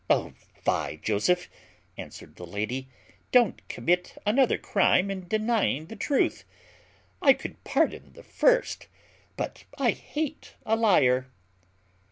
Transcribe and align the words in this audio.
"Oh 0.09 0.33
fie! 0.65 0.95
Joseph," 0.97 1.47
answered 1.95 2.35
the 2.35 2.45
lady, 2.47 2.87
"don't 3.31 3.61
commit 3.67 4.17
another 4.25 4.57
crime 4.57 5.11
in 5.11 5.27
denying 5.27 5.85
the 5.85 5.95
truth. 5.95 6.43
I 7.21 7.33
could 7.33 7.63
pardon 7.63 8.13
the 8.13 8.23
first; 8.23 8.87
but 9.37 9.65
I 9.77 9.91
hate 9.91 10.55
a 10.65 10.75
lyar." 10.75 11.27